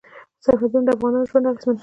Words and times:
سرحدونه 0.43 0.83
د 0.87 0.89
افغانانو 0.95 1.29
ژوند 1.29 1.47
اغېزمن 1.49 1.63
کوي. 1.63 1.77